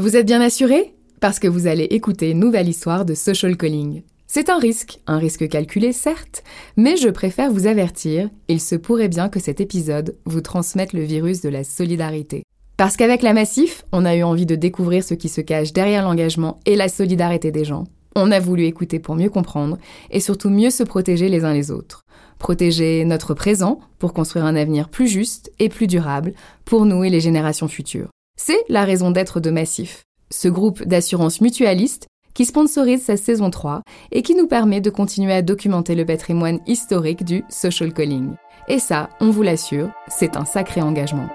[0.00, 0.94] Vous êtes bien assuré?
[1.20, 4.00] Parce que vous allez écouter une nouvelle histoire de social calling.
[4.26, 6.42] C'est un risque, un risque calculé certes,
[6.78, 11.02] mais je préfère vous avertir, il se pourrait bien que cet épisode vous transmette le
[11.02, 12.44] virus de la solidarité.
[12.78, 16.04] Parce qu'avec la Massif, on a eu envie de découvrir ce qui se cache derrière
[16.04, 17.84] l'engagement et la solidarité des gens.
[18.16, 19.76] On a voulu écouter pour mieux comprendre
[20.10, 22.06] et surtout mieux se protéger les uns les autres.
[22.38, 26.32] Protéger notre présent pour construire un avenir plus juste et plus durable
[26.64, 28.08] pour nous et les générations futures.
[28.42, 33.82] C'est la raison d'être de Massif, ce groupe d'assurance mutualiste qui sponsorise sa saison 3
[34.12, 38.32] et qui nous permet de continuer à documenter le patrimoine historique du social calling.
[38.66, 41.28] Et ça, on vous l'assure, c'est un sacré engagement.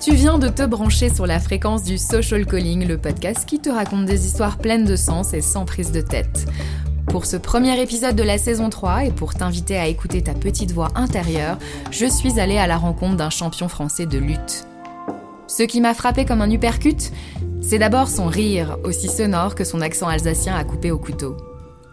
[0.00, 3.68] Tu viens de te brancher sur la fréquence du Social Calling, le podcast qui te
[3.68, 6.46] raconte des histoires pleines de sens et sans prise de tête.
[7.12, 10.72] Pour ce premier épisode de la saison 3 et pour t'inviter à écouter ta petite
[10.72, 11.58] voix intérieure,
[11.90, 14.66] je suis allée à la rencontre d'un champion français de lutte.
[15.46, 17.12] Ce qui m'a frappé comme un uppercut,
[17.60, 21.36] c'est d'abord son rire, aussi sonore que son accent alsacien à couper au couteau.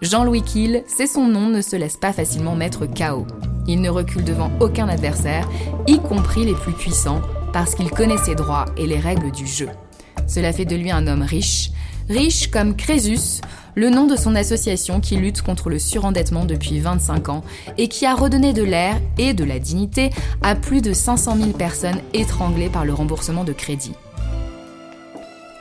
[0.02, 3.28] Jean-Louis Kiel, c'est son nom, ne se laisse pas facilement mettre KO.
[3.68, 5.50] Il ne recule devant aucun adversaire,
[5.86, 9.68] y compris les plus puissants, parce qu'il connaît ses droits et les règles du jeu.
[10.28, 11.72] Cela fait de lui un homme riche,
[12.08, 13.42] riche comme Crésus,
[13.80, 17.46] le nom de son association qui lutte contre le surendettement depuis 25 ans
[17.78, 20.10] et qui a redonné de l'air et de la dignité
[20.42, 23.94] à plus de 500 000 personnes étranglées par le remboursement de crédit.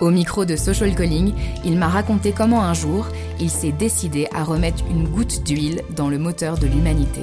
[0.01, 1.33] Au micro de Social Calling,
[1.65, 3.07] il m'a raconté comment un jour,
[3.39, 7.21] il s'est décidé à remettre une goutte d'huile dans le moteur de l'humanité.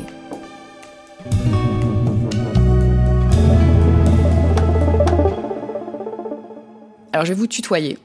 [7.11, 7.97] Alors je vais vous tutoyer.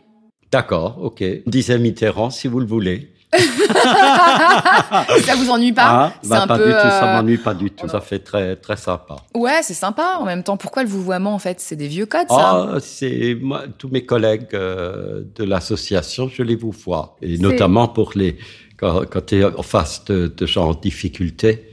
[0.50, 1.22] D'accord, ok.
[1.46, 3.08] Disait Mitterrand, si vous le voulez.
[3.38, 7.88] ça vous ennuie pas ah, bah, Pas du tout, ça euh, m'ennuie pas du tout.
[7.88, 9.16] Ça fait très très sympa.
[9.34, 10.16] Ouais, c'est sympa.
[10.18, 11.60] En même temps, pourquoi le vouvoiement en fait?
[11.60, 12.72] C'est des vieux codes, ça.
[12.74, 17.86] Ah, c'est moi, tous mes collègues euh, de l'association, je les vous vois, et notamment
[17.86, 18.36] pour les
[18.76, 21.69] quand, quand tu es en face de, de gens en difficulté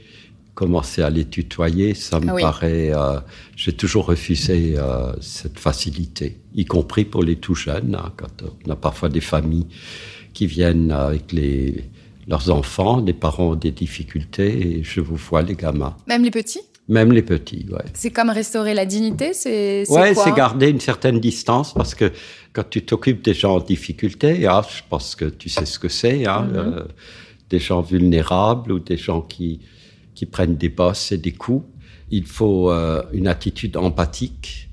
[0.58, 2.90] commencer à les tutoyer, ça me paraît.
[2.92, 3.20] Euh,
[3.54, 8.70] J'ai toujours refusé euh, cette facilité, y compris pour les tout jeunes, hein, quand on
[8.72, 9.68] a parfois des familles
[10.34, 11.84] qui viennent avec les,
[12.26, 15.94] leurs enfants, les parents ont des difficultés, et je vous vois les gamins.
[16.08, 16.64] Même les petits?
[16.88, 17.84] Même les petits, ouais.
[17.94, 22.10] C'est comme restaurer la dignité, c'est Ouais, c'est garder une certaine distance parce que
[22.52, 25.88] quand tu t'occupes des gens en difficulté, ah, je pense que tu sais ce que
[25.88, 26.56] c'est, hein, mm-hmm.
[26.56, 26.84] euh,
[27.48, 29.60] des gens vulnérables ou des gens qui
[30.18, 31.64] qui prennent des bosses et des coups.
[32.10, 34.68] Il faut euh, une attitude empathique.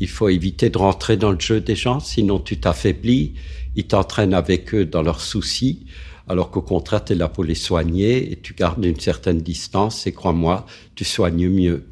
[0.00, 3.34] Il faut éviter de rentrer dans le jeu des gens, sinon tu t'affaiblis.
[3.76, 5.86] Ils t'entraînent avec eux dans leurs soucis,
[6.26, 10.08] alors qu'au contraire, tu es là pour les soigner et tu gardes une certaine distance
[10.08, 11.84] et crois-moi, tu soignes mieux.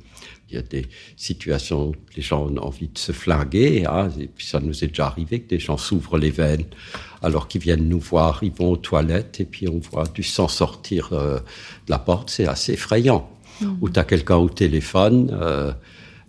[0.51, 0.87] Il y a des
[1.17, 4.89] situations où les gens ont envie de se flinguer, hein, et puis ça nous est
[4.89, 6.65] déjà arrivé que des gens s'ouvrent les veines
[7.23, 10.49] alors qu'ils viennent nous voir, ils vont aux toilettes et puis on voit du sang
[10.49, 13.29] sortir euh, de la porte, c'est assez effrayant.
[13.61, 13.67] Mmh.
[13.81, 15.73] Ou tu as quelqu'un au téléphone euh,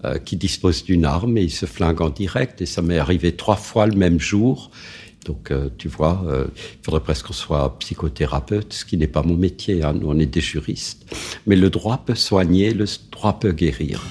[0.06, 3.36] euh, qui dispose d'une arme et il se flingue en direct, et ça m'est arrivé
[3.36, 4.72] trois fois le même jour.
[5.30, 9.22] Donc, euh, tu vois, euh, il faudrait presque qu'on soit psychothérapeute, ce qui n'est pas
[9.22, 9.84] mon métier.
[9.84, 9.94] Hein.
[9.94, 11.06] Nous, on est des juristes.
[11.46, 14.02] Mais le droit peut soigner, le droit peut guérir.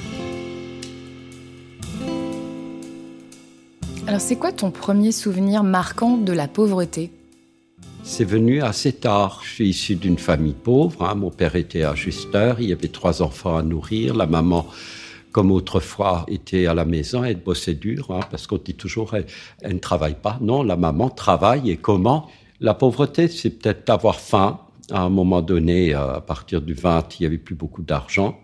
[4.06, 7.11] Alors, c'est quoi ton premier souvenir marquant de la pauvreté?
[8.05, 9.41] C'est venu assez tard.
[9.43, 11.03] Je suis issu d'une famille pauvre.
[11.03, 11.17] Hein.
[11.17, 12.61] Mon père était ajusteur.
[12.61, 14.15] Il y avait trois enfants à nourrir.
[14.15, 14.69] La maman
[15.38, 19.72] comme autrefois, était à la maison, elle bossait dur, hein, parce qu'on dit toujours, elle,
[19.72, 20.37] ne travaille pas.
[20.41, 22.28] Non, la maman travaille, et comment?
[22.59, 24.59] La pauvreté, c'est peut-être d'avoir faim.
[24.91, 28.37] À un moment donné, euh, à partir du 20, il n'y avait plus beaucoup d'argent,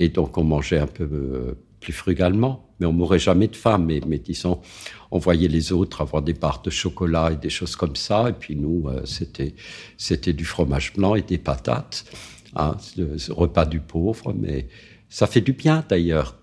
[0.00, 3.78] et donc on mangeait un peu euh, plus frugalement, mais on mourrait jamais de faim.
[3.78, 4.60] Mais, mais, disons,
[5.12, 8.32] on voyait les autres avoir des barres de chocolat et des choses comme ça, et
[8.32, 9.54] puis nous, euh, c'était
[9.96, 12.04] c'était du fromage blanc et des patates,
[12.56, 14.66] hein, le repas du pauvre, mais
[15.08, 16.36] ça fait du bien d'ailleurs.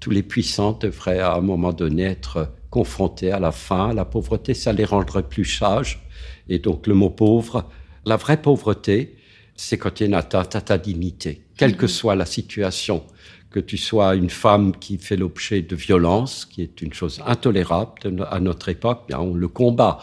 [0.00, 4.04] Tous les puissants devraient à un moment donné être confrontés à la faim, à la
[4.04, 6.06] pauvreté, ça les rendrait plus sages.
[6.48, 7.68] Et donc le mot pauvre,
[8.04, 9.16] la vraie pauvreté,
[9.56, 11.90] c'est quand il y a une atteinte à ta dignité, quelle que mhm.
[11.90, 13.04] soit la situation.
[13.50, 17.92] Que tu sois une femme qui fait l'objet de violence, qui est une chose intolérable
[18.30, 19.98] à notre époque, bien on le combat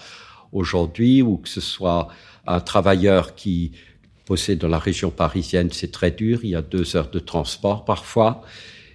[0.52, 2.08] aujourd'hui, ou que ce soit
[2.48, 3.74] un travailleur qui
[4.36, 6.40] dans la région parisienne, c'est très dur.
[6.44, 8.42] Il y a deux heures de transport parfois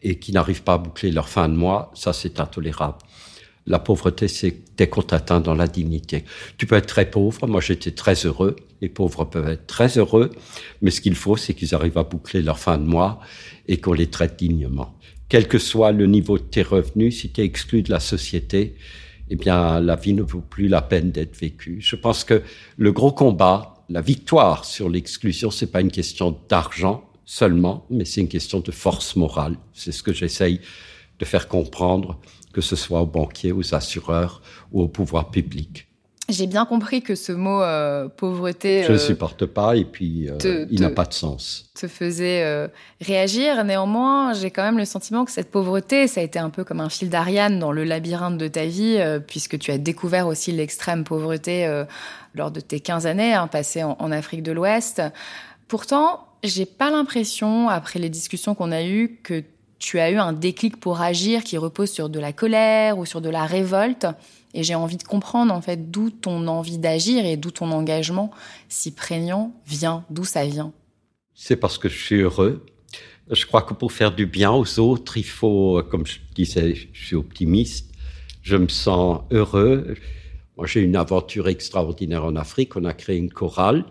[0.02, 1.90] et qui n'arrivent pas à boucler leur fin de mois.
[1.94, 2.98] Ça, c'est intolérable.
[3.66, 6.24] La pauvreté, c'est dès qu'on t'atteint dans la dignité.
[6.56, 7.46] Tu peux être très pauvre.
[7.46, 8.56] Moi, j'étais très heureux.
[8.80, 10.30] Les pauvres peuvent être très heureux.
[10.80, 13.20] Mais ce qu'il faut, c'est qu'ils arrivent à boucler leur fin de mois
[13.66, 14.94] et qu'on les traite dignement.
[15.28, 18.76] quel que soit le niveau de tes revenus, si tu es exclu de la société,
[19.28, 21.82] eh bien, la vie ne vaut plus la peine d'être vécue.
[21.82, 22.42] Je pense que
[22.78, 28.20] le gros combat, la victoire sur l'exclusion, c'est pas une question d'argent seulement, mais c'est
[28.20, 29.56] une question de force morale.
[29.72, 30.60] C'est ce que j'essaye
[31.18, 32.20] de faire comprendre,
[32.52, 34.42] que ce soit aux banquiers, aux assureurs
[34.72, 35.87] ou au pouvoir public.
[36.28, 38.82] J'ai bien compris que ce mot euh, pauvreté.
[38.82, 41.70] Je ne euh, supporte pas et puis euh, il n'a pas de sens.
[41.74, 42.68] Te faisait
[43.00, 43.64] réagir.
[43.64, 46.80] Néanmoins, j'ai quand même le sentiment que cette pauvreté, ça a été un peu comme
[46.80, 51.04] un fil d'Ariane dans le labyrinthe de ta vie, puisque tu as découvert aussi l'extrême
[51.04, 51.84] pauvreté
[52.34, 55.00] lors de tes 15 années hein, passées en, en Afrique de l'Ouest.
[55.66, 59.44] Pourtant, j'ai pas l'impression, après les discussions qu'on a eues, que
[59.78, 63.20] tu as eu un déclic pour agir qui repose sur de la colère ou sur
[63.20, 64.06] de la révolte.
[64.54, 68.30] Et j'ai envie de comprendre en fait d'où ton envie d'agir et d'où ton engagement
[68.68, 70.72] si prégnant vient, d'où ça vient.
[71.34, 72.64] C'est parce que je suis heureux.
[73.30, 77.06] Je crois que pour faire du bien aux autres, il faut, comme je disais, je
[77.06, 77.92] suis optimiste.
[78.42, 79.94] Je me sens heureux.
[80.56, 82.74] Moi, j'ai une aventure extraordinaire en Afrique.
[82.76, 83.84] On a créé une chorale.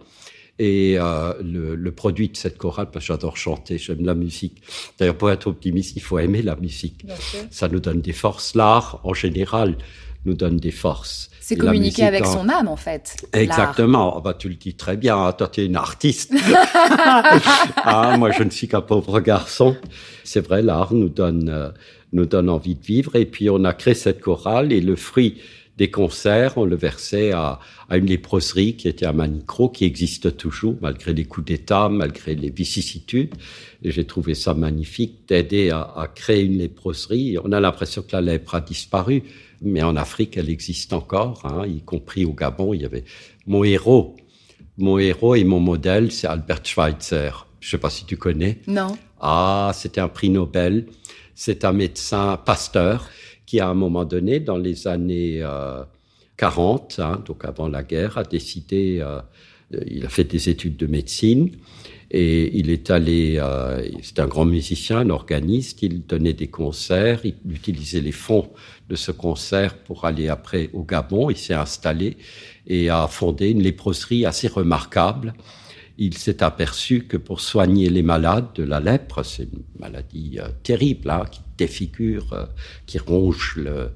[0.59, 4.63] Et euh, le, le, produit de cette chorale, parce que j'adore chanter, j'aime la musique.
[4.97, 7.05] D'ailleurs, pour être optimiste, il faut aimer la musique.
[7.51, 8.55] Ça nous donne des forces.
[8.55, 9.77] L'art, en général,
[10.27, 11.29] nous donne des forces.
[11.39, 13.15] C'est communiquer avec son âme, en fait.
[13.31, 14.15] Exactement.
[14.17, 15.17] Ah bah, tu le dis très bien.
[15.17, 15.31] Hein.
[15.31, 16.33] Toi, tu es une artiste.
[17.77, 19.77] ah, moi, je ne suis qu'un pauvre garçon.
[20.25, 21.69] C'est vrai, l'art nous donne, euh,
[22.11, 23.15] nous donne envie de vivre.
[23.15, 25.41] Et puis, on a créé cette chorale et le fruit
[25.77, 27.59] des concerts, on le versait à,
[27.89, 32.33] à une léproserie qui était à Manicro, qui existe toujours, malgré les coups d'État, malgré
[32.35, 33.35] les vicissitudes.
[33.83, 37.37] Et j'ai trouvé ça magnifique d'aider à, à, créer une léproserie.
[37.43, 39.23] On a l'impression que la lèpre a disparu
[39.61, 42.73] mais en Afrique, elle existe encore, hein, y compris au Gabon.
[42.73, 43.03] Il y avait
[43.45, 44.15] mon héros,
[44.77, 47.47] mon héros et mon modèle, c'est Albert Schweitzer.
[47.59, 48.59] Je sais pas si tu connais.
[48.67, 48.97] Non.
[49.19, 50.85] Ah, c'était un prix Nobel.
[51.33, 53.09] C'est un médecin pasteur
[53.47, 55.83] qui, à un moment donné, dans les années euh,
[56.37, 58.99] 40, hein, donc avant la guerre, a décidé.
[59.01, 59.19] Euh,
[59.87, 61.51] il a fait des études de médecine
[62.09, 67.19] et il est allé, euh, c'est un grand musicien, un organiste, il donnait des concerts,
[67.25, 68.49] il utilisait les fonds
[68.87, 72.15] de ce concert pour aller après au Gabon, il s'est installé
[72.65, 75.33] et a fondé une léproserie assez remarquable.
[75.97, 80.49] Il s'est aperçu que pour soigner les malades de la lèpre, c'est une maladie euh,
[80.63, 82.45] terrible, hein, qui défigure, euh,
[82.85, 83.91] qui ronge le,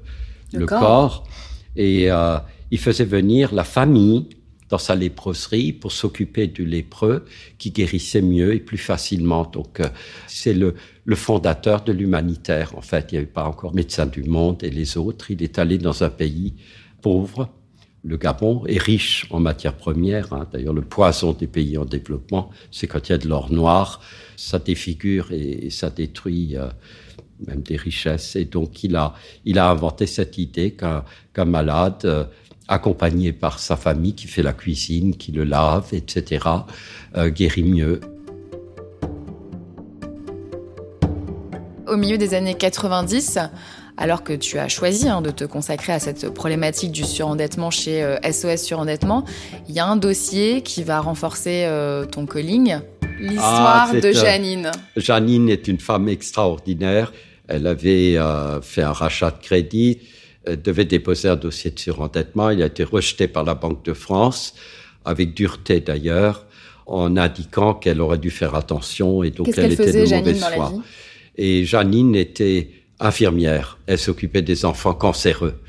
[0.52, 0.80] le, le corps.
[0.80, 1.28] corps.
[1.76, 2.38] et euh,
[2.70, 4.28] il faisait venir la famille
[4.72, 7.26] dans sa léproserie pour s'occuper du lépreux
[7.58, 9.44] qui guérissait mieux et plus facilement.
[9.44, 9.88] Donc, euh,
[10.26, 10.74] c'est le,
[11.04, 12.74] le, fondateur de l'humanitaire.
[12.78, 15.30] En fait, il n'y avait pas encore Médecins du Monde et les autres.
[15.30, 16.54] Il est allé dans un pays
[17.02, 17.50] pauvre.
[18.04, 20.32] Le Gabon est riche en matières premières.
[20.32, 20.48] Hein.
[20.52, 24.00] D'ailleurs, le poison des pays en développement, c'est quand il y a de l'or noir,
[24.36, 26.66] ça défigure et, ça détruit euh,
[27.46, 28.34] même des richesses.
[28.34, 29.14] Et donc, il a,
[29.46, 32.24] inventé cette idée qu'un qu malade euh,
[32.66, 36.46] accompagné par sa famille qui fait la cuisine, qui le lave, etc.,
[37.16, 38.00] euh, guérit mieux.
[41.86, 43.38] Au milieu des années 90,
[43.96, 48.02] alors que tu as choisi hein, de te consacrer à cette problématique du surendettement chez
[48.02, 49.24] euh, SOS Surendettement,
[49.68, 52.78] il y a un dossier qui va renforcer euh, ton calling,
[53.20, 54.70] l'histoire ah, de Janine.
[54.96, 57.12] Janine est une femme extraordinaire.
[57.48, 59.98] Elle avait euh, fait un rachat de crédit
[60.48, 62.50] Euh, devait déposer un dossier de surendettement.
[62.50, 64.54] Il a été rejeté par la Banque de France,
[65.04, 66.46] avec dureté d'ailleurs,
[66.86, 70.72] en indiquant qu'elle aurait dû faire attention et donc elle qu était de mauvaise foi.
[71.36, 72.70] Et Janine était
[73.02, 73.78] infirmière.
[73.86, 75.60] Elle s'occupait des enfants cancéreux.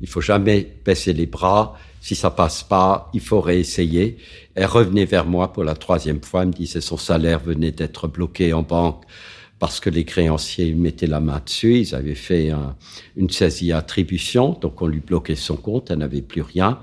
[0.00, 1.78] Il faut jamais baisser les bras.
[2.00, 4.18] Si ça passe pas, il faut réessayer.
[4.54, 6.42] Elle revenait vers moi pour la troisième fois.
[6.42, 9.04] Elle me disait son salaire venait d'être bloqué en banque
[9.60, 11.78] parce que les créanciers mettaient la main dessus.
[11.78, 12.74] Ils avaient fait un,
[13.16, 16.80] une saisie attribution, donc on lui bloquait son compte, elle n'avait plus rien.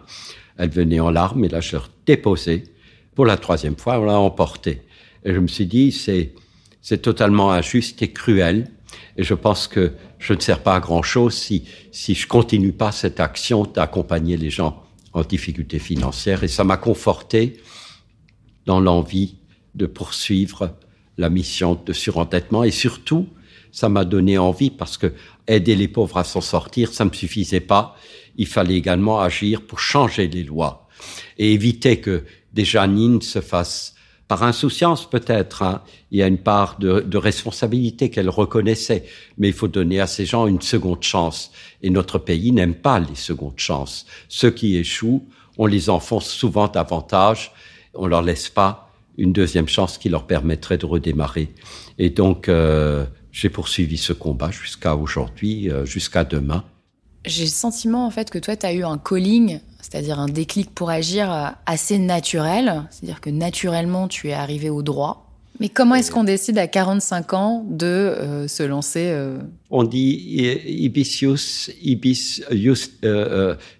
[0.57, 2.63] Elle venait en larmes et là je leur déposais.
[3.15, 4.81] Pour la troisième fois, on l'a emporté.
[5.25, 6.33] Et je me suis dit, c'est,
[6.81, 8.69] c'est totalement injuste et cruel.
[9.17, 12.71] Et je pense que je ne sers pas à grand chose si, si je continue
[12.71, 16.43] pas cette action d'accompagner les gens en difficulté financière.
[16.43, 17.61] Et ça m'a conforté
[18.65, 19.35] dans l'envie
[19.75, 20.75] de poursuivre
[21.17, 23.27] la mission de surendettement et surtout,
[23.71, 25.13] ça m'a donné envie parce que
[25.47, 27.95] aider les pauvres à s'en sortir, ça ne me suffisait pas.
[28.37, 30.87] Il fallait également agir pour changer les lois
[31.37, 33.95] et éviter que des Janines se fassent
[34.29, 35.63] par insouciance peut-être.
[35.63, 35.81] Hein.
[36.11, 39.03] Il y a une part de, responsabilité qu'elle reconnaissait,
[39.37, 41.51] mais il faut donner à ces gens une seconde chance.
[41.81, 44.05] Et notre pays n'aime pas les secondes chances.
[44.29, 45.25] Ceux qui échouent,
[45.57, 47.51] on les enfonce souvent davantage,
[47.95, 51.49] on leur laisse pas une deuxième chance qui leur permettrait de redémarrer.
[51.97, 56.63] Et donc, euh, j'ai poursuivi ce combat jusqu'à aujourd'hui, euh, jusqu'à demain.
[57.25, 60.73] J'ai le sentiment en fait que toi, tu as eu un calling, c'est-à-dire un déclic
[60.73, 65.25] pour agir euh, assez naturel, c'est-à-dire que naturellement, tu es arrivé au droit.
[65.59, 69.13] Mais comment est-ce qu'on décide à 45 ans de euh, se lancer
[69.69, 71.23] On dit ibis
[71.81, 72.41] ibis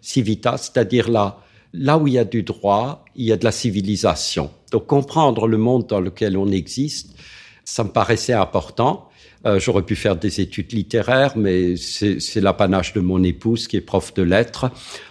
[0.02, 1.38] civita, c'est-à-dire là,
[1.74, 4.50] là où il y a du droit, il y a de la civilisation.
[4.72, 7.16] Donc comprendre le monde dans lequel on existe,
[7.64, 9.09] ça me paraissait important.
[9.46, 13.82] Euh, j'aurais pu faire des études littéraires, mais c'est l'apanage de mon épouse qui est
[13.82, 14.70] prof de lettres.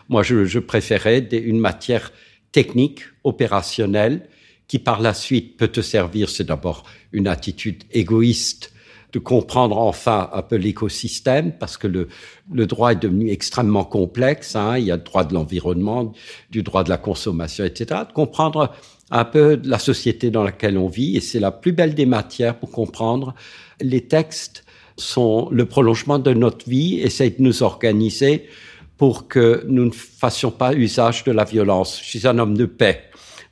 [0.08, 2.12] Moi, je, je préférais une matière
[2.52, 4.28] technique, opérationnelle,
[4.66, 6.28] qui par la suite peut te servir.
[6.28, 8.72] C'est d'abord une attitude égoïste
[9.12, 12.08] de comprendre enfin un peu l'écosystème, parce que le,
[12.52, 14.54] le, droit est devenu extrêmement complexe.
[14.54, 14.76] Hein.
[14.76, 16.12] Il y a le droit de l'environnement,
[16.50, 18.02] du droit de la consommation, etc.
[18.06, 18.74] De comprendre
[19.10, 22.58] un peu la société dans laquelle on vit, et c'est la plus belle des matières
[22.58, 23.34] pour comprendre.
[23.80, 24.64] Les textes
[24.96, 28.48] sont le prolongement de notre vie, essayent de nous organiser
[28.96, 32.00] pour que nous ne fassions pas usage de la violence.
[32.02, 33.04] Je suis un homme de paix.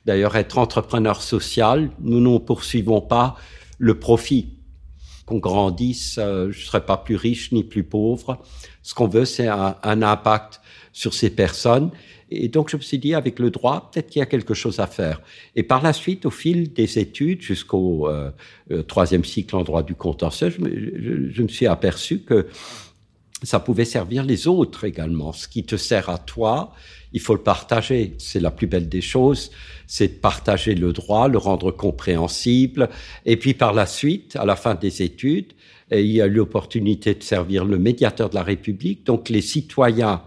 [0.05, 3.35] D'ailleurs, être entrepreneur social, nous ne poursuivons pas
[3.77, 4.53] le profit.
[5.25, 8.41] Qu'on grandisse, euh, je ne serai pas plus riche ni plus pauvre.
[8.81, 10.61] Ce qu'on veut, c'est un, un impact
[10.93, 11.91] sur ces personnes
[12.29, 14.79] et donc, je me suis dit, avec le droit, peut-être qu'il y a quelque chose
[14.79, 15.21] à faire.
[15.55, 18.31] Et par la suite, au fil des études, jusqu'au euh,
[18.71, 22.47] euh, troisième cycle en droit du contentieux, je je me suis aperçu que
[23.43, 25.31] ça pouvait servir les autres également.
[25.31, 26.73] Ce qui te sert à toi,
[27.13, 28.15] il faut le partager.
[28.17, 29.51] C'est la plus belle des choses,
[29.85, 32.89] c'est de partager le droit, le rendre compréhensible.
[33.25, 35.53] Et puis par la suite, à la fin des études,
[35.91, 39.05] il y a eu l'opportunité de servir le médiateur de la République.
[39.05, 40.23] Donc les citoyens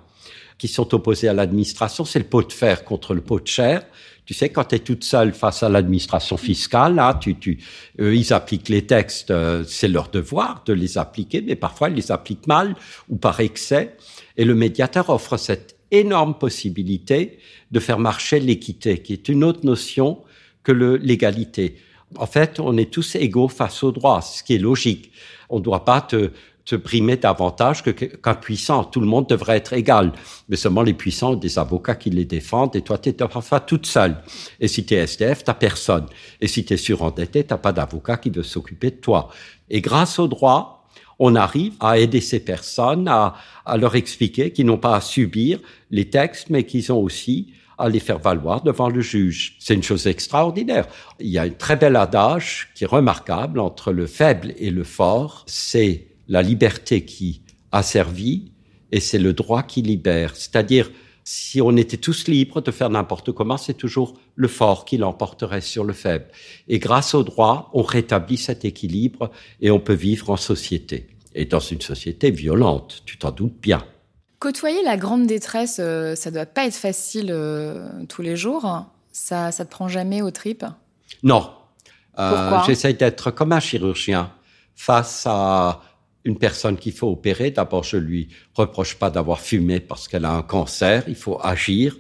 [0.61, 3.83] qui sont opposés à l'administration, c'est le pot de fer contre le pot de chair.
[4.27, 7.59] Tu sais, quand tu es toute seule face à l'administration fiscale, là, tu, tu,
[7.99, 11.95] eux, ils appliquent les textes, euh, c'est leur devoir de les appliquer, mais parfois ils
[11.95, 12.77] les appliquent mal
[13.09, 13.97] ou par excès.
[14.37, 17.39] Et le médiateur offre cette énorme possibilité
[17.71, 20.19] de faire marcher l'équité, qui est une autre notion
[20.63, 21.77] que l'égalité.
[22.17, 25.11] En fait, on est tous égaux face au droit, ce qui est logique.
[25.49, 26.33] On ne doit pas te,
[26.71, 28.85] te primer davantage qu'un puissant.
[28.85, 30.13] Tout le monde devrait être égal.
[30.49, 33.59] Mais seulement les puissants ont des avocats qui les défendent et toi, tu es parfois
[33.59, 34.17] toute seule.
[34.61, 36.07] Et si tu es SDF, t'as personne.
[36.41, 39.31] Et si tu es surendetté, t'as pas d'avocat qui veut s'occuper de toi.
[39.69, 43.35] Et grâce au droit, on arrive à aider ces personnes, à,
[43.67, 45.59] à leur expliquer qu'ils n'ont pas à subir
[45.91, 49.57] les textes, mais qu'ils ont aussi à les faire valoir devant le juge.
[49.59, 50.87] C'est une chose extraordinaire.
[51.19, 54.85] Il y a un très bel adage qui est remarquable entre le faible et le
[54.85, 55.45] fort.
[55.47, 58.53] C'est la liberté qui a servi
[58.93, 60.37] et c'est le droit qui libère.
[60.37, 60.91] C'est-à-dire,
[61.25, 65.61] si on était tous libres de faire n'importe comment, c'est toujours le fort qui l'emporterait
[65.61, 66.27] sur le faible.
[66.69, 71.09] Et grâce au droit, on rétablit cet équilibre et on peut vivre en société.
[71.35, 73.85] Et dans une société violente, tu t'en doutes bien.
[74.39, 78.87] Côtoyer la grande détresse, euh, ça doit pas être facile euh, tous les jours.
[79.13, 80.65] Ça, ça te prend jamais aux tripes?
[81.25, 81.51] Non.
[82.19, 84.33] Euh, J'essaie d'être comme un chirurgien
[84.75, 85.83] face à
[86.25, 90.33] une personne qu'il faut opérer, d'abord, je lui reproche pas d'avoir fumé parce qu'elle a
[90.33, 91.05] un cancer.
[91.09, 91.97] Il faut agir.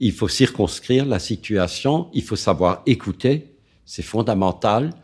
[0.00, 2.08] Il faut circonscrire la situation.
[2.14, 3.54] Il faut savoir écouter.
[3.84, 4.94] C'est fondamental.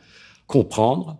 [0.47, 1.19] Comprendre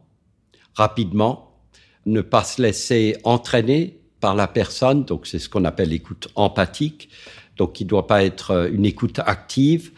[0.75, 1.61] rapidement.
[2.07, 5.05] Ne pas se laisser entraîner par la personne.
[5.05, 7.11] Donc, c'est ce qu'on appelle l'écoute empathique.
[7.57, 9.93] Donc, il ne doit pas être une écoute active.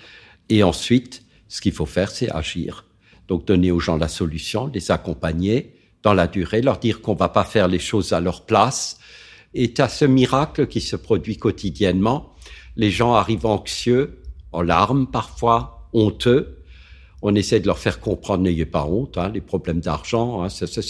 [0.49, 2.87] Et ensuite, ce qu'il faut faire, c'est agir.
[3.29, 7.29] Donc, donner aux gens la solution, les accompagner dans la durée, leur dire qu'on va
[7.29, 8.99] pas faire les choses à leur place.
[9.55, 12.35] Et à ce miracle qui se produit quotidiennement.
[12.77, 16.63] Les gens arrivent anxieux, en larmes parfois, honteux.
[17.23, 20.67] On essaie de leur faire comprendre, n'ayez pas honte, hein, les problèmes d'argent, hein, ça,
[20.67, 20.81] ça,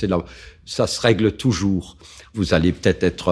[0.65, 1.97] ça, se règle toujours.
[2.35, 3.29] Vous allez peut-être être,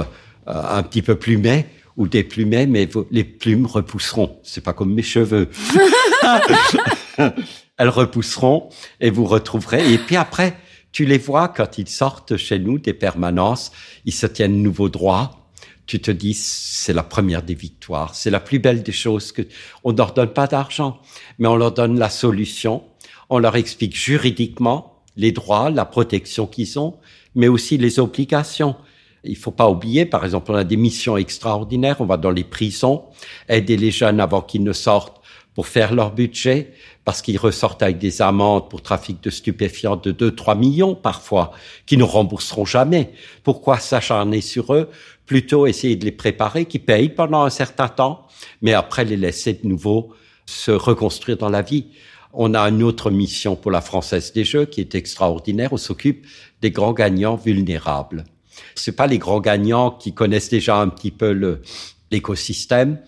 [0.48, 1.66] euh, un petit peu plumé
[1.96, 4.38] ou déplumé, mais les plumes repousseront.
[4.42, 5.48] C'est pas comme mes cheveux.
[7.76, 8.70] Elles repousseront
[9.00, 9.92] et vous retrouverez.
[9.92, 10.56] Et puis après,
[10.92, 13.72] tu les vois quand ils sortent chez nous des permanences,
[14.04, 15.50] ils se tiennent nouveau droit.
[15.86, 19.42] Tu te dis, c'est la première des victoires, c'est la plus belle des choses que
[19.84, 21.00] on leur donne pas d'argent,
[21.38, 22.84] mais on leur donne la solution.
[23.30, 26.96] On leur explique juridiquement les droits, la protection qu'ils ont,
[27.34, 28.76] mais aussi les obligations.
[29.24, 32.00] Il faut pas oublier, par exemple, on a des missions extraordinaires.
[32.00, 33.04] On va dans les prisons,
[33.48, 35.17] aider les jeunes avant qu'ils ne sortent
[35.54, 36.72] pour faire leur budget,
[37.04, 41.52] parce qu'ils ressortent avec des amendes pour trafic de stupéfiants de 2-3 millions parfois,
[41.86, 43.12] qui ne rembourseront jamais.
[43.42, 44.88] Pourquoi s'acharner sur eux?
[45.26, 48.26] Plutôt essayer de les préparer, qui payent pendant un certain temps,
[48.62, 50.14] mais après les laisser de nouveau
[50.46, 51.88] se reconstruire dans la vie.
[52.32, 55.72] On a une autre mission pour la Française des Jeux qui est extraordinaire.
[55.72, 56.26] On s'occupe
[56.62, 58.24] des grands gagnants vulnérables.
[58.74, 61.60] C'est pas les grands gagnants qui connaissent déjà un petit peu
[62.10, 62.98] l'écosystème,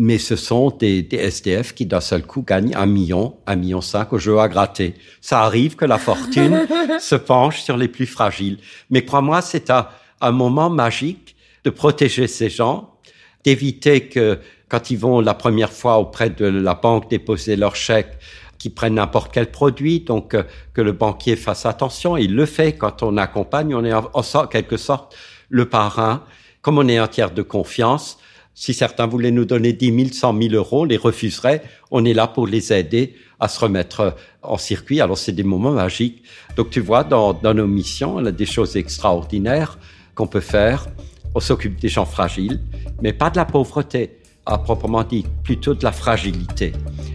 [0.00, 3.80] mais ce sont des, des SDF qui d'un seul coup gagnent un million, un million
[3.80, 4.94] cinq au jeu à gratter.
[5.20, 6.66] Ça arrive que la fortune
[7.00, 8.58] se penche sur les plus fragiles.
[8.90, 9.88] Mais crois-moi, c'est un,
[10.20, 12.94] un moment magique de protéger ces gens,
[13.42, 14.38] d'éviter que
[14.68, 18.18] quand ils vont la première fois auprès de la banque déposer leur chèque,
[18.58, 22.16] qu'ils prennent n'importe quel produit, donc euh, que le banquier fasse attention.
[22.16, 25.16] Il le fait quand on accompagne, on est en, en quelque sorte
[25.48, 26.22] le parrain.
[26.62, 28.18] Comme on est un tiers de confiance,
[28.58, 31.62] si certains voulaient nous donner 10 000, 100 000 euros, on les refuserait.
[31.92, 34.10] On est là pour les aider à se remettre euh,
[34.42, 35.00] en circuit.
[35.00, 36.24] Alors c'est des moments magiques.
[36.56, 39.78] Donc tu vois, dans, nos missions, on a des choses extraordinaires
[40.16, 40.88] qu'on peut faire.
[41.36, 42.60] On s'occupe des gens fragiles,
[43.00, 46.72] mais pas de la pauvreté à proprement dit, plutôt de la fragilité.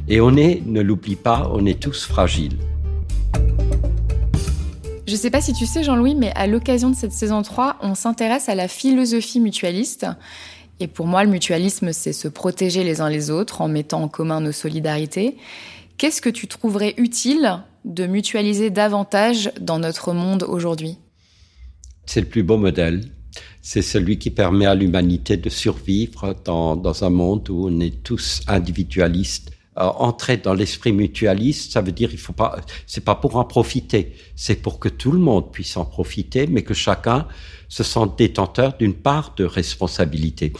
[0.08, 2.58] Et on est, ne l'oublie pas, on est tous fragiles.
[5.06, 7.80] Je ne sais pas si tu sais, Jean-Louis, mais à l'occasion de cette saison 3,
[7.82, 10.08] on s'intéresse à la philosophie mutualiste.
[10.80, 14.08] Et pour moi, le mutualisme, c'est se protéger les uns les autres en mettant en
[14.08, 15.38] commun nos solidarités.
[15.98, 20.98] Qu'est-ce que tu trouverais utile de mutualiser davantage dans notre monde aujourd'hui?
[22.06, 23.10] C'est le plus beau modèle.
[23.62, 28.42] C'est celui qui permet à l'humanité de survivre dans, un monde où on est tous
[28.48, 29.52] individualistes.
[29.80, 33.44] Euh, entrer dans l'esprit mutualiste, ça veut dire il faut pas, c'est pas pour en
[33.44, 37.28] profiter, c'est pour que tout le monde puisse en profiter, mais que chacun
[37.70, 40.54] se sente détenteur d'une part de responsabilité.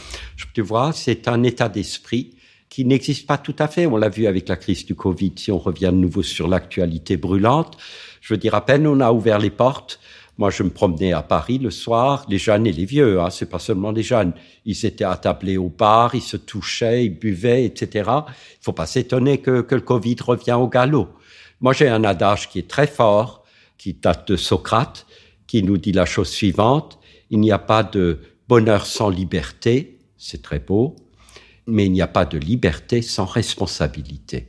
[0.52, 2.34] Tu vois, c'est un état d'esprit
[2.68, 3.86] qui n'existe pas tout à fait.
[3.86, 5.34] On l'a vu avec la crise du Covid.
[5.36, 7.76] Si on revient de nouveau sur l'actualité brûlante,
[8.20, 10.00] je veux dire, à peine on a ouvert les portes,
[10.36, 13.48] moi, je me promenais à Paris le soir, les jeunes et les vieux, hein, c'est
[13.48, 14.32] pas seulement les jeunes.
[14.64, 18.10] Ils étaient attablés au bar, ils se touchaient, ils buvaient, etc.
[18.26, 21.08] Il faut pas s'étonner que, que le Covid revient au galop.
[21.60, 23.44] Moi, j'ai un adage qui est très fort,
[23.78, 25.06] qui date de Socrate,
[25.46, 26.98] qui nous dit la chose suivante.
[27.30, 30.96] Il n'y a pas de bonheur sans liberté, c'est très beau,
[31.66, 34.48] mais il n'y a pas de liberté sans responsabilité.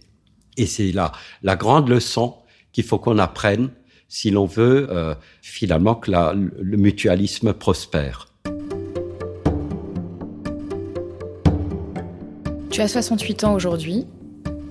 [0.57, 1.11] Et c'est là
[1.43, 2.35] la grande leçon
[2.71, 3.69] qu'il faut qu'on apprenne
[4.15, 8.29] si l'on veut euh, finalement que la, le mutualisme prospère.
[12.69, 14.05] Tu as 68 ans aujourd'hui.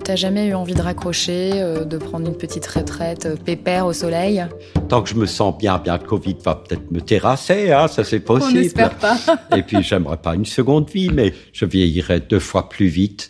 [0.03, 3.93] T'as jamais eu envie de raccrocher, euh, de prendre une petite retraite euh, pépère au
[3.93, 4.43] soleil?
[4.89, 8.03] Tant que je me sens bien, bien, le Covid va peut-être me terrasser, hein, ça
[8.03, 8.57] c'est possible.
[8.57, 9.19] On n'espère pas.
[9.55, 13.29] Et puis j'aimerais pas une seconde vie, mais je vieillirais deux fois plus vite.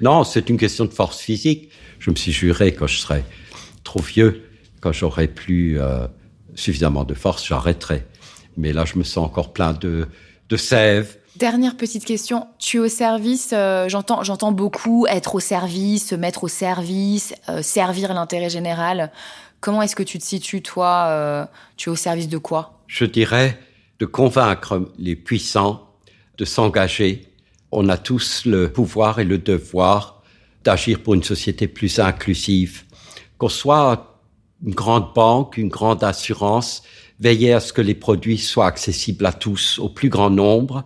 [0.00, 1.68] Non, c'est une question de force physique.
[1.98, 3.24] Je me suis juré quand je serais
[3.84, 4.44] trop vieux
[4.80, 6.06] quand j'aurai plus euh,
[6.54, 8.04] suffisamment de force, j'arrêterai.
[8.56, 10.08] Mais là, je me sens encore plein de,
[10.48, 11.16] de sève.
[11.36, 12.48] Dernière petite question.
[12.58, 17.34] Tu es au service, euh, j'entends, j'entends beaucoup être au service, se mettre au service,
[17.48, 19.12] euh, servir l'intérêt général.
[19.60, 22.80] Comment est-ce que tu te situes, toi Tu es au service de quoi?
[22.86, 23.58] Je dirais
[23.98, 25.86] de convaincre les puissants
[26.38, 27.26] de s'engager.
[27.70, 30.22] On a tous le pouvoir et le devoir
[30.64, 32.84] d'agir pour une société plus inclusive.
[33.36, 34.09] Qu'on soit
[34.64, 36.82] une grande banque, une grande assurance,
[37.18, 40.84] veiller à ce que les produits soient accessibles à tous, au plus grand nombre,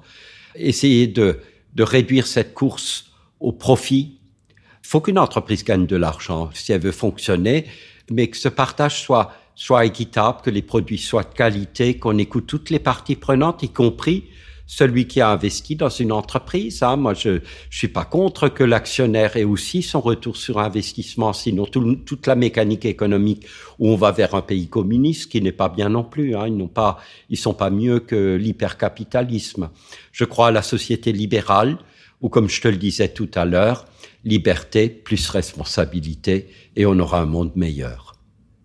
[0.54, 1.40] essayer de,
[1.74, 3.06] de réduire cette course
[3.40, 4.18] au profit.
[4.50, 7.66] Il faut qu'une entreprise gagne de l'argent si elle veut fonctionner,
[8.10, 12.46] mais que ce partage soit, soit équitable, que les produits soient de qualité, qu'on écoute
[12.46, 14.24] toutes les parties prenantes, y compris
[14.66, 16.82] celui qui a investi dans une entreprise.
[16.82, 16.96] Hein.
[16.96, 21.66] Moi, je, je suis pas contre que l'actionnaire ait aussi son retour sur investissement, sinon
[21.66, 23.46] tout, toute la mécanique économique
[23.78, 26.34] où on va vers un pays communiste qui n'est pas bien non plus.
[26.34, 26.46] Hein.
[26.46, 26.98] Ils n'ont pas,
[27.28, 29.70] ils sont pas mieux que l'hypercapitalisme.
[30.12, 31.78] Je crois à la société libérale
[32.20, 33.84] où, comme je te le disais tout à l'heure,
[34.24, 38.14] liberté plus responsabilité et on aura un monde meilleur.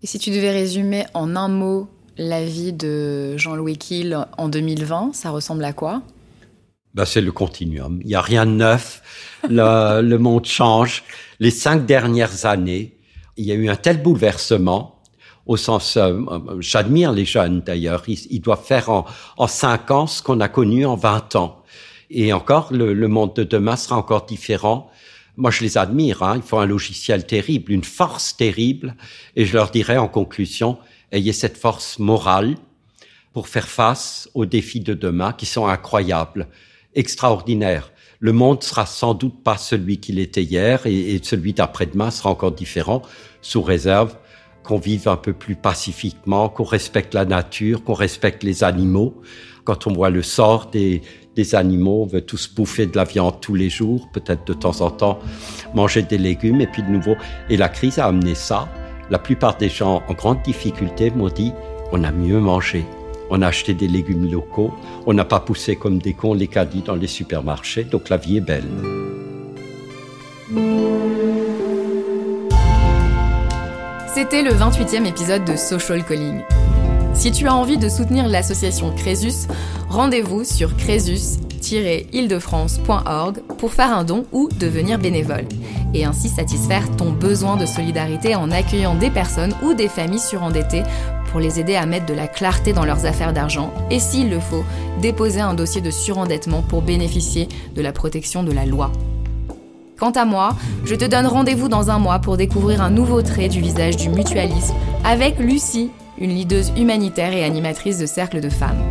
[0.02, 1.88] Et si tu devais résumer en un mot
[2.20, 6.02] la vie de Jean-Louis Kiel en 2020, ça ressemble à quoi?
[6.92, 7.98] Ben, C'est le continuum.
[8.02, 9.02] Il n'y a rien de neuf.
[9.48, 11.02] Le, monde change.
[11.38, 12.98] Les cinq dernières années,
[13.38, 15.00] il y a eu un tel bouleversement,
[15.46, 16.20] au sens, euh,
[16.58, 19.06] j'admire les jeunes d'ailleurs, ils, ils, doivent faire en,
[19.38, 21.62] en cinq ans ce qu'on a connu en 20 ans.
[22.10, 24.90] Et encore, le, monde de demain sera encore différent.
[25.38, 26.22] Moi, je les admire.
[26.22, 26.34] Hein.
[26.36, 28.94] Il faut un logiciel terrible, une force terrible.
[29.36, 30.76] Et je leur dirais en conclusion,
[31.12, 32.56] ayez cette force morale
[33.32, 36.48] pour faire face aux défis de demain qui sont incroyables,
[36.94, 37.92] extraordinaires.
[38.18, 42.52] Le monde sera sans doute pas celui qu'il était hier et, celui d'après-demain sera encore
[42.52, 43.02] différent
[43.40, 44.16] sous réserve
[44.62, 49.22] qu'on vive un peu plus pacifiquement, qu'on respecte la nature, qu'on respecte les animaux.
[49.64, 51.00] Quand on voit le sort des,
[51.34, 54.82] des animaux, on veut tous bouffer de la viande tous les jours, peut-être de temps
[54.82, 55.18] en temps
[55.74, 57.16] manger des légumes, et puis de nouveau.
[57.48, 58.68] Et la crise a amené ça.
[59.10, 61.52] La plupart des gens en grande difficulté m'ont dit,
[61.90, 62.86] on a mieux mangé.
[63.28, 64.72] On a acheté des légumes locaux,
[65.04, 68.36] on n'a pas poussé comme des cons les caddies dans les supermarchés, donc la vie
[68.36, 68.68] est belle.
[74.14, 76.42] C'était le 28e épisode de Social Calling.
[77.14, 79.48] Si tu as envie de soutenir l'association Crésus,
[79.88, 85.46] rendez-vous sur crésus-île-de-france.org pour faire un don ou devenir bénévole,
[85.94, 90.82] et ainsi satisfaire ton besoin de solidarité en accueillant des personnes ou des familles surendettées
[91.30, 94.40] pour les aider à mettre de la clarté dans leurs affaires d'argent et s'il le
[94.40, 94.64] faut,
[95.00, 98.90] déposer un dossier de surendettement pour bénéficier de la protection de la loi.
[99.98, 103.48] Quant à moi, je te donne rendez-vous dans un mois pour découvrir un nouveau trait
[103.48, 104.74] du visage du mutualisme
[105.04, 108.89] avec Lucie, une leaduse humanitaire et animatrice de cercles de femmes.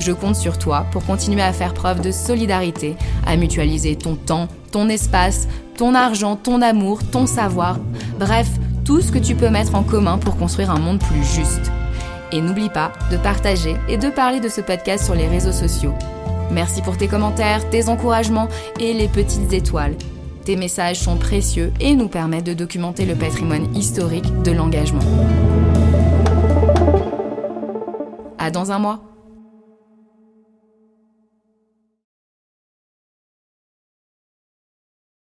[0.00, 4.48] Je compte sur toi pour continuer à faire preuve de solidarité, à mutualiser ton temps,
[4.72, 7.78] ton espace, ton argent, ton amour, ton savoir,
[8.18, 8.48] bref,
[8.84, 11.70] tout ce que tu peux mettre en commun pour construire un monde plus juste.
[12.32, 15.94] Et n'oublie pas de partager et de parler de ce podcast sur les réseaux sociaux.
[16.50, 19.96] Merci pour tes commentaires, tes encouragements et les petites étoiles.
[20.44, 25.00] Tes messages sont précieux et nous permettent de documenter le patrimoine historique de l'engagement.
[28.38, 29.09] À dans un mois.